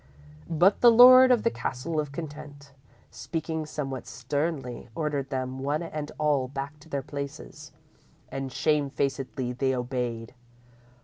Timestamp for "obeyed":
9.75-10.33